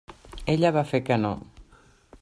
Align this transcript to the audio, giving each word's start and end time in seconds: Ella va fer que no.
Ella 0.53 0.71
va 0.79 0.83
fer 0.93 1.03
que 1.11 1.19
no. 1.27 1.35